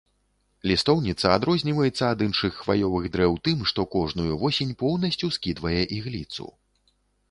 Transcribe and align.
Лістоўніца 0.69 1.33
адрозніваецца 1.39 2.03
ад 2.13 2.25
іншых 2.27 2.57
хваёвых 2.63 3.03
дрэў 3.19 3.39
тым, 3.51 3.63
што 3.75 3.89
кожную 3.99 4.33
восень 4.43 4.77
поўнасцю 4.85 5.35
скідвае 5.39 5.81
ігліцу. 6.01 6.53